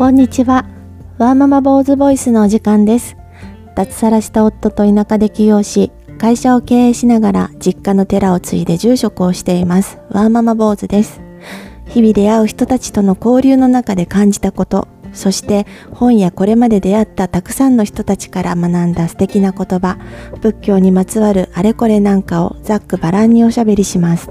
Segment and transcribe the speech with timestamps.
[0.00, 0.64] こんにちは。
[1.18, 3.18] ワーママ坊主ボイスのお時間です。
[3.76, 9.98] 脱サラした夫と田舎で起業し、会社を経営しながら実家の寺を継いで住職をしています。
[10.08, 11.20] ワーママ坊主です。
[11.86, 19.98] 日々出会う人たちとの交流の中で感じたこと、そして本やこれまで出会ったたくさんの人たちから学んだ素敵な言葉、
[20.40, 24.30] 仏教にまつわるあれこれなんかをざっくばらんにおしゃべりします。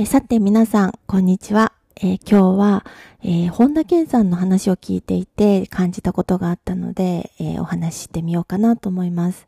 [0.00, 1.74] えさて皆さん、こんにちは。
[1.96, 2.86] えー、今日は、
[3.22, 9.46] えー、本田健さんの話を聞いていて感じたことがあったので、えー、お話ししてみようかなと思います。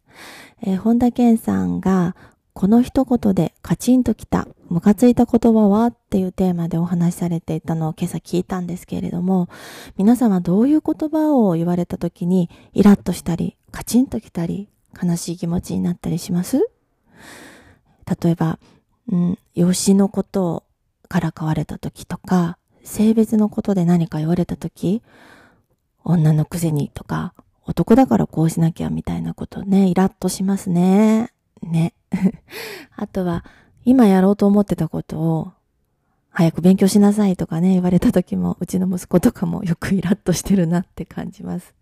[0.63, 2.15] え本田健さんが、
[2.53, 9.49] この一言でカチンときた、ムカついた言葉はっていうテーマでお話しされていたのを今朝聞いたんですけれども、
[9.97, 14.69] 皆さんはどういう言葉を言われた時にイラッとしたり、カチンときたり、
[15.03, 16.69] 悲しい気持ちになったりします？
[18.23, 18.59] 例えば、
[19.11, 20.65] うん、養子のこと
[21.09, 25.03] からかわれた時とか、性別のことで何か言われた時、
[26.05, 31.33] 女のくせにとか、男だからこうしなきゃみたいなことね、イラッとしますね。
[31.63, 31.95] ね。
[32.97, 33.45] あとは、
[33.85, 35.53] 今やろうと思ってたことを、
[36.31, 41.75] 早く勉強しなさいとかね、言われた時も、うちの息子とかもよくイラッとしてるなって感じます。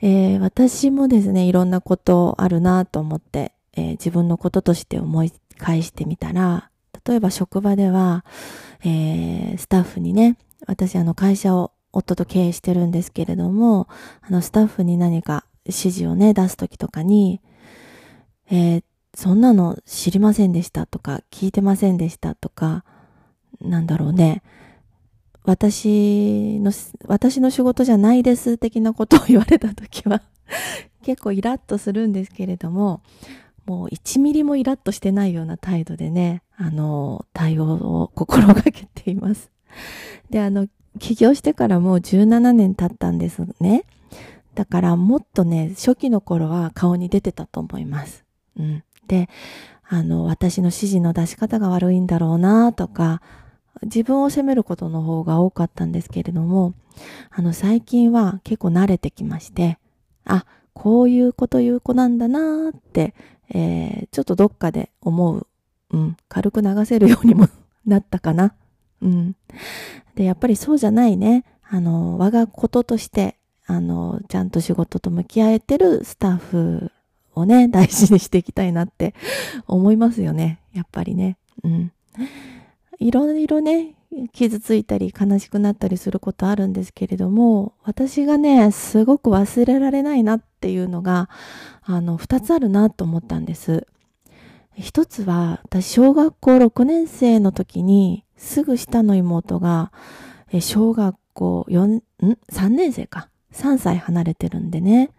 [0.00, 5.32] えー、私もですね、いろんなことあるなと思って、えー、自分のこととして思い
[5.62, 6.70] 返してみたら、
[7.06, 8.24] 例えば職場では、
[8.84, 13.88] えー、スタッフにね、私あの会社を夫と経営してるんですけれども、
[14.22, 17.40] あのスタッフに何か指示をね、出すときとかに、
[18.50, 22.84] えー、そんなの知りませんでしたとか、聞いてませんでしたとか、
[23.60, 24.42] なんだろうね。
[25.44, 26.72] 私の、
[27.06, 30.22] 私の仕事じゃないです的なことを言われたときは
[31.02, 33.02] 結構イラッとするんですけれども、
[33.72, 39.50] もう1ミリもイラッとしてないような態度でね、あの、対応を心がけています。
[40.28, 43.86] で、あの、起業してからもう17年経ったんですね。
[44.54, 48.26] だからもっとね、初期の頃は顔に出てたと思います。
[48.58, 48.84] うん。
[49.08, 49.30] で、
[49.88, 53.22] あの、私の指示の出し方が悪いんだろうなとか、
[53.84, 56.74] 自分を責めることの方が多かったんですけれども、
[57.30, 59.78] あの、最近は結構慣れてきまして、
[60.26, 60.44] あ、
[60.74, 63.14] こういうこと言う子なんだなーって、
[63.50, 65.46] えー、ちょっとどっかで思う、
[65.90, 67.48] うん、軽く流せるようにも
[67.86, 68.54] なったかな。
[69.02, 69.36] うん。
[70.14, 71.44] で、やっぱりそうじゃないね。
[71.68, 76.92] あの、我がこととして、あの、ちゃんと仕事と向き合えてるスタッフ
[77.34, 79.14] をね、大事にしていきたいなって
[79.66, 80.60] 思いますよね。
[80.72, 81.36] やっぱりね。
[81.64, 81.92] うん。
[82.98, 83.94] いろいろね、
[84.32, 91.28] 傷ついたり悲しくなったりすることあるんですけれども、私がね、すごく忘れられないなっていうのが、
[91.82, 93.86] あの、二つあるなと思ったんです。
[94.74, 99.92] 一つは、私、小学校6年生の時に、すぐ下の妹が、
[100.60, 102.02] 小学校4、ん
[102.50, 103.28] ?3 年生か。
[103.52, 105.10] 3歳離れてるんでね。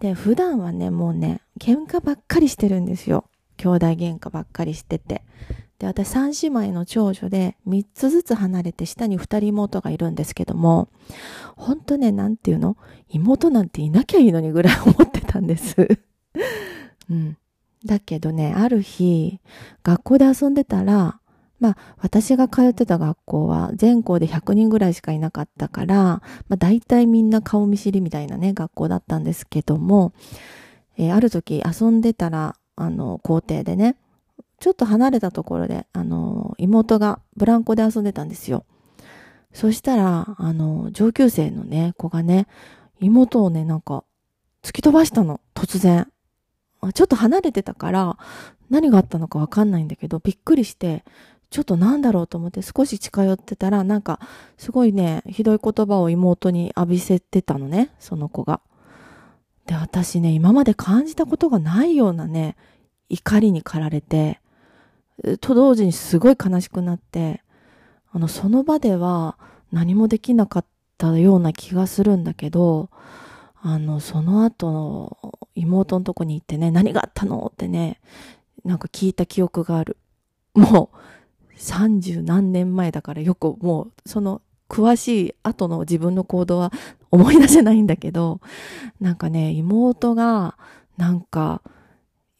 [0.00, 3.24] で、普段はね、もうね、喧嘩ばっかりしてるんですよ。
[3.56, 5.22] 兄弟喧嘩ばっかりしてて。
[5.78, 10.88] で、私三姉妹の長女で三つずつ離れて下に二人妹がいるんですけども、
[11.56, 12.76] ほんとね、なんていうの？
[13.08, 15.76] 妹なんていなきゃいいのにぐらい思ってたんです。
[17.10, 17.36] うん。
[17.84, 19.40] だけどね、ある日、
[19.84, 21.20] 学校で遊んでたら、
[21.60, 30.12] まあ、私が通ってた学校は全校で100人ぐらいしかいなかったから、まあ、大体みんな顔見知りみたいなね、学校だったんですけども、
[30.96, 33.96] えー、ある時遊んでたら、あの、校庭でね、
[34.60, 38.64] ちょっと離れたところで、あの、妹がブランコで遊んでたんですよ。
[39.52, 42.46] そしたら、あの、上級生のね、子がね、
[43.00, 44.04] 妹をね、なんか、
[44.62, 46.08] 突き飛ばしたの、突然。
[46.94, 48.18] ちょっと離れてたから、
[48.70, 51.04] 何があったのかわかんないんだけど、びっくりして、
[51.50, 54.20] ちょっとなんだろうと思って少し近寄ってたら、なんか、
[54.58, 58.60] すごいね、ひどい言葉を妹に浴びせてたのね、その子が。
[59.66, 62.56] で、私ね、今まで感じたことがないようなね、
[63.08, 64.40] 怒りに駆られて、
[65.40, 67.42] と同時にすごい悲しくなって、
[68.12, 69.36] あの、その場では
[69.72, 70.64] 何もできなかっ
[70.96, 72.90] たような気がするんだけど、
[73.60, 78.00] あの、その後の妹のとこに行ってね、何があったのってね、
[78.64, 79.96] なんか聞いた記憶がある。
[80.54, 80.96] もう、
[81.56, 86.72] 三十何年前だからよくもう、その詳しい後の自分の行動は
[87.10, 88.40] 思い出せないんだけど、
[89.00, 90.56] なんかね、妹が、
[90.96, 91.62] なんか、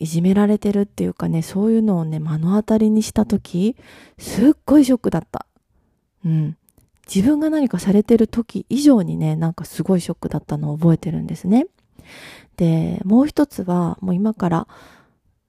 [0.01, 3.77] いじめられてるっていうかね、そういうのをね、目の当たりにした時、
[4.19, 5.47] すっごいショックだった。
[6.25, 6.57] うん。
[7.13, 11.67] 自分が何かされてる時以上にね、なんかすごいショックだったのを覚えてるんですね。
[12.57, 14.69] で、もう一つは、もう今から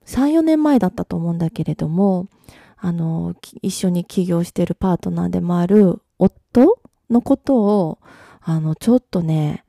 [0.06, 2.28] 3、4年前だったと思うんだけれども、
[2.76, 6.78] あの、一緒に起業してるパートナーでもある夫
[7.10, 7.98] のことを、
[8.40, 9.64] あの、ちょっとね、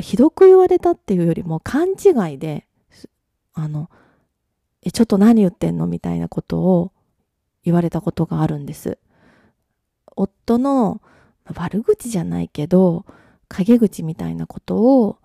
[0.00, 2.67] ひどく言われたっていうよりも勘違いで、
[3.60, 3.90] あの、
[4.82, 5.88] え、ちょっと何言ってんの？
[5.88, 6.92] みたいなことを
[7.64, 8.98] 言われたことがあるんです。
[10.14, 11.00] 夫の
[11.54, 13.04] 悪口じゃないけど、
[13.48, 15.18] 陰口みたいなことを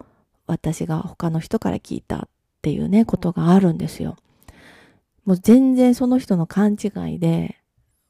[0.47, 2.27] 私が他の人から聞いたっ
[2.63, 4.15] ていうね、ことがあるんですよ。
[5.25, 7.57] もう全然その人の勘違いで、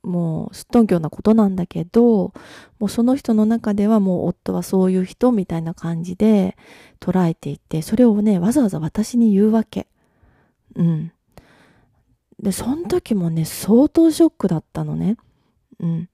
[0.03, 2.33] もうすっとんきょうなことなんだけど、
[2.79, 6.55] もうその人の中ではもう夫はそういう人みたいな感じで
[6.99, 9.87] 捉えていて、それをね、わざわざ私に言うわけ。
[10.75, 11.11] うん。
[12.39, 15.17] で、その時もね、相当ショックだったのね。
[15.79, 16.09] うん。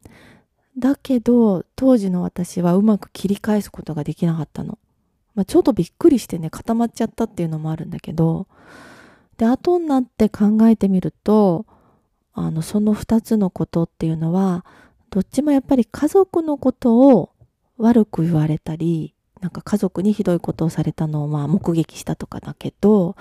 [0.77, 4.77] だけど、当時の私はうまく切り返すことができなかったの。
[5.35, 8.47] まあ、ちょっとびっくりしてね、固まっちゃったっていうのもあるんだけど、
[9.37, 11.65] で、後になって考えてみると、
[12.33, 14.65] あの、その二つのことっていうのは、
[15.09, 17.31] どっちもやっぱり家族のことを
[17.77, 23.15] 悪く言われたり、なんか家族にひどいことをされたのをまあ目撃したとかだけど、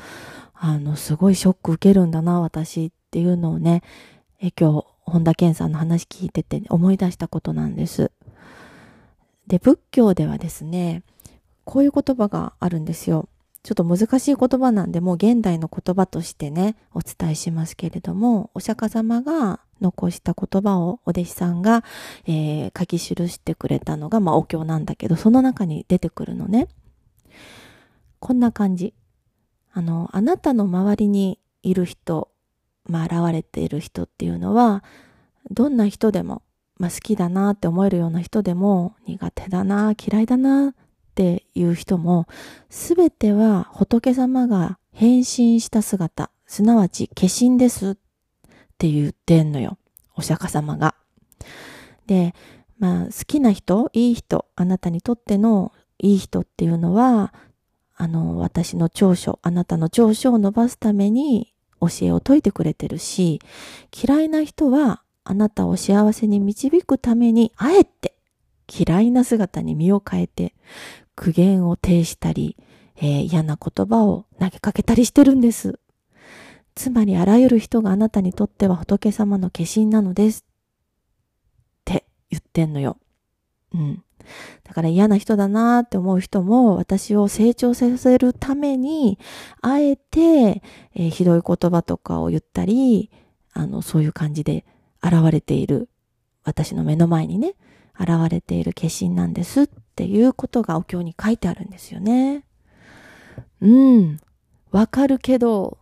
[0.61, 3.83] あの、すごいショック受けるんだな、私っていうのをね、
[4.41, 8.11] え今日、本田健さんの話聞いてて思い出したことなんです。
[9.47, 11.03] で、仏教ではですね、
[11.65, 13.29] こういう言葉があるんですよ。
[13.63, 21.85] ちょっと難しい言葉なんで、もう現代の言葉としてね、お伝えしますけれども、お釈迦様が残した言葉をお弟子さんが、
[22.27, 26.69] えー、書き記してくれたのが、まあお経なんだけど、その中に出てくるのね。
[28.21, 28.95] こんな感じ。
[29.79, 32.33] あの、あなたの周りにいる人、
[32.89, 34.83] まあ現れている人っていうのは、
[35.53, 36.43] どんな人でも、
[36.79, 40.75] まあ好きだなって思えるような人でも、苦手だな、嫌いだなっ
[41.15, 42.27] ていう人も、
[42.69, 47.95] すべては仏様が変身した姿、すなわち化身ですっ
[48.79, 49.79] て言ってんのよ。
[50.17, 50.97] お釈迦様が。
[52.09, 52.35] で、
[52.81, 57.33] まあ好きな人、いい人、あなたにとってのいい人っていうのは、
[58.01, 63.41] あの、私の長所、あなたの長所を伸ばすために教えを説いてくれてるし、
[63.93, 68.15] 嫌いな人はあなたを幸せに導くために、あえて
[68.73, 70.55] 嫌いな姿に身を変えて、
[71.17, 72.57] 苦言を呈したり、
[72.99, 75.81] えー、嫌な言葉を投げかけたりしてるんです。
[76.77, 80.45] つまりあらゆる人があなたにとっては仏様の化身なのです。
[80.47, 82.97] って言ってんのよ。
[83.75, 84.05] うん。
[84.65, 89.19] だから嫌な人だなって思う人も私を成長させるために、
[89.63, 90.63] あえて、
[90.95, 93.11] えー、ひどい言葉とかを言ったり、
[93.53, 94.65] あの、そういう感じで
[95.03, 95.89] 現れている。
[96.45, 97.55] 私の目の前にね、
[97.99, 99.67] 現れている化身なんですっ
[99.97, 102.45] ていうことがお経に書いてあるんですよね。
[103.61, 104.21] うん。
[104.71, 105.79] わかるけど、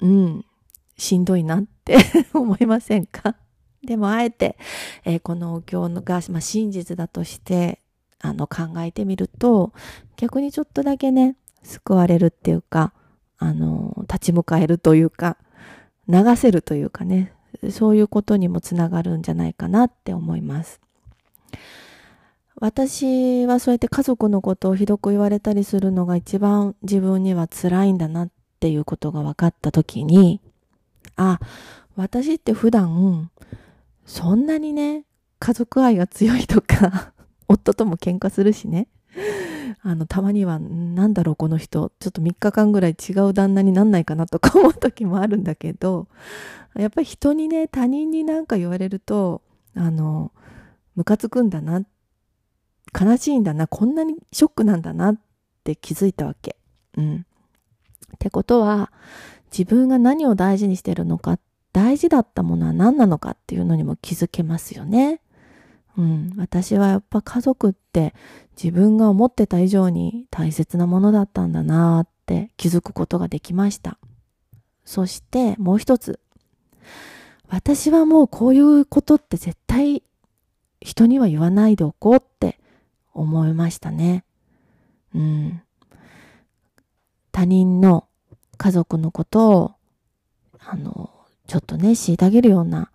[0.00, 0.44] うん。
[0.96, 1.98] しんどいなって
[2.32, 3.36] 思いませんか？
[3.86, 4.56] でもあえて、
[5.04, 7.80] えー、このお経が、まあ、真実だとして、
[8.20, 9.72] あの考えてみると、
[10.16, 12.92] 逆にちょっとだけね、救われるっていうか、
[13.38, 15.36] あの、立ち向かえるというか、
[16.08, 17.32] 流せるというかね、
[17.70, 20.80] そういうことにもつながるんじゃないかなって思います。
[22.58, 28.30] 私はそうやって家族のことをひどく言われたりするのが一番自分には辛いんだなっ
[28.60, 30.40] ていうことが分かった時に、
[31.16, 31.38] あ、
[31.96, 33.30] 私って普段、
[34.06, 35.04] そんなにね、
[35.38, 37.12] 家族愛が強いとか
[37.48, 38.88] 夫とも喧嘩するしね。
[39.82, 46.08] あの、たまには、なんだろう、この人、ちょっと3日間ぐらい違う旦那になんないかなとか思う時もあるんだけど、
[46.74, 49.42] やっぱり人にね、他人になんか言われると、
[49.74, 50.32] あの、
[50.94, 51.84] ムカつくんだな、
[52.98, 55.20] 悲しいんだな、こんなにショックなんだなっ
[55.64, 56.56] て気づいたわけ。
[56.96, 57.26] うん。
[58.14, 58.92] ってことは、
[59.56, 61.38] 自分が何を大事にしてるのか、
[61.76, 65.20] 大事だったものは何なのかっていうのにも気づけますよね。
[65.98, 68.14] うん、私はやっぱ家族って
[68.56, 73.98] 自分が思ってた以上に大切なものだったんだなって気づくことができました。
[74.86, 76.18] そしてもう一つ。
[77.48, 80.02] 私はもうこういうことって絶対
[80.80, 82.58] 人には言わないでおこうって
[83.12, 84.24] 思いましたね。
[85.14, 85.60] うん。
[87.32, 88.08] 他人の
[88.56, 89.72] 家族のことを、
[90.58, 91.10] あの、
[91.46, 92.90] ちょっとね、虐げるような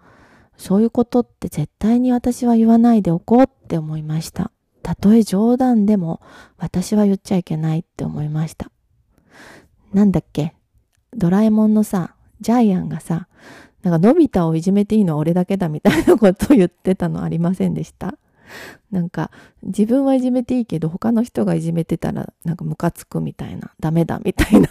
[0.57, 4.51] そういうことって絶対に私は言わないでおこうって思いました。
[4.83, 6.21] たとえ冗談でも
[6.57, 8.71] 私は言っちゃいけないって思いました。
[9.93, 10.53] なんだっけ？
[11.15, 13.27] ドラえもんのさ、ジャイアンがさ、
[13.83, 18.17] なんかのび太をいじめていいのは俺だけだみたいなことを言ってたのありませんでした？
[18.91, 19.31] なんか
[19.63, 24.69] 自分はいじめていいけど他の人がいじめてたらなんかムカつくみたいな、ダメだみたいな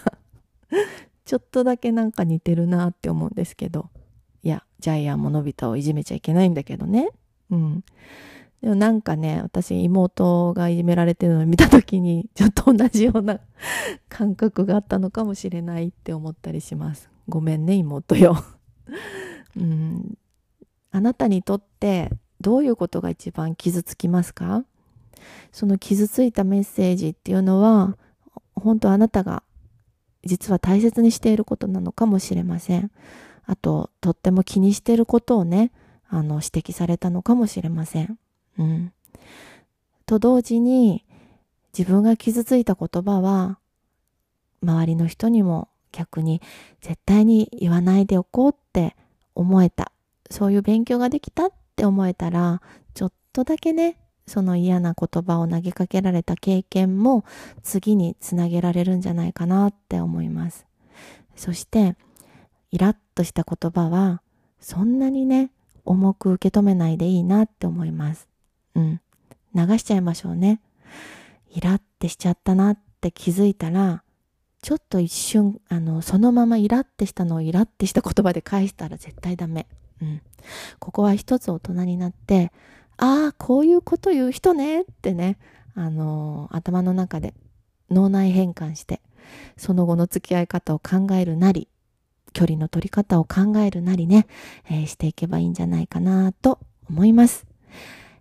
[1.30, 3.88] ちょっとだけなんか似てるなって思うんですけど。
[4.42, 7.10] いや、ジャイアンものび太をいじめちゃいけないんだけどね。
[7.50, 7.84] うん。
[8.60, 13.38] でもなんかね、私妹がいじめられてるのを見た時に、ちょっと同じような
[14.08, 17.08] 感覚があったのかもしれないって思ったりします。
[17.28, 18.36] ごめんね、妹よ。
[19.56, 20.18] うん。
[20.90, 22.10] あなたにとって
[22.40, 24.64] どういうことが一番傷つきますか？
[25.52, 27.96] その傷ついたメッセージっていうのは、
[28.56, 29.44] 本当あなたが
[30.24, 32.90] 実は大切にしていることなのかもしれません。
[33.46, 35.72] あと、とっても気にしていることをね、
[36.08, 38.18] あの、指摘されたのかもしれません。
[38.58, 38.92] うん。
[40.06, 41.04] と同時に、
[41.76, 43.58] 自分が傷ついた言葉は、
[44.62, 46.42] 周りの人にも逆に
[46.80, 48.96] 絶対に言わないでおこうって
[49.34, 49.92] 思えた。
[50.30, 52.60] そういう勉強ができたって思えたら、
[52.94, 57.24] ちょっとだけね、その嫌な言葉を投げかけられた経験も
[57.62, 60.66] 次につなげられるんじゃないかなって思います。
[61.36, 61.96] そして、
[62.70, 64.22] イラッとした言葉は、
[64.60, 65.50] そんなにね、
[65.84, 68.28] 重く受け止めないでいいなって思います。
[68.74, 69.00] うん。
[69.54, 70.60] 流しちゃいましょうね。
[71.50, 74.04] イラってしちゃったなって気づいたら、
[74.62, 79.66] ちょっと一瞬、あの、そのままイラってしたのをイラってした言葉で返したら絶対ダメ。
[80.02, 80.22] うん。
[80.78, 82.52] ここは一つ大人になって、
[83.02, 85.38] ああ、こういうこと言う人ねってね、
[85.74, 87.32] あのー、頭の中で
[87.90, 89.00] 脳内変換して、
[89.56, 91.68] その後の付き合い方を考えるなり、
[92.34, 94.26] 距離の取り方を考えるなりね、
[94.68, 96.58] えー、していけばいいんじゃないかなと
[96.90, 97.46] 思います。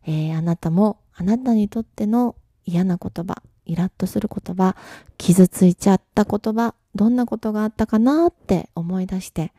[0.07, 4.77] えー、あなたもあなたにとっての嫌な言葉、イラッとする言葉、
[5.17, 9.51] 傷ついちゃった言葉、どんなことがあったかなって思い出して、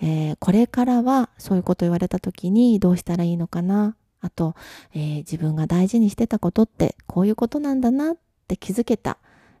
[0.00, 4.54] えー、これからはそういうこと言われた時にどうしたらいいのかなあと、
[4.94, 9.18] えー、自分が大事にしてたことってこういうことなんだなって気づけた、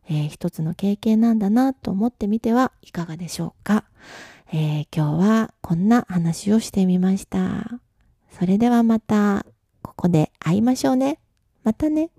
[0.08, 3.84] えー、一つの経験なんだなと思ってみてはいかがでしょうか、
[4.52, 7.80] えー、今日はこんな話をしてみました。
[8.30, 9.46] それではまた
[9.82, 11.18] ここで会いましょうね。
[11.64, 12.10] またね。